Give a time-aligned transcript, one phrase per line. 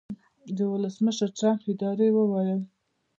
[0.57, 2.61] د ولسمشرټرمپ ادارې وویل